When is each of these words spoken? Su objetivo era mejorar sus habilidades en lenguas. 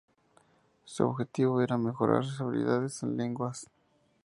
Su 0.83 1.05
objetivo 1.05 1.61
era 1.61 1.77
mejorar 1.77 2.25
sus 2.25 2.41
habilidades 2.41 3.03
en 3.03 3.17
lenguas. 3.17 3.69